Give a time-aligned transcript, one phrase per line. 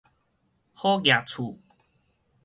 [0.73, 1.59] 好額厝